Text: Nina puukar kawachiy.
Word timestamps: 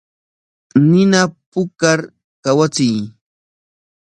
Nina 0.89 1.21
puukar 1.51 1.99
kawachiy. 2.43 2.99